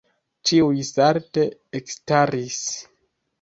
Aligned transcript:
Ĉiuj 0.51 0.79
salte 0.87 1.43
ekstaris. 1.81 2.59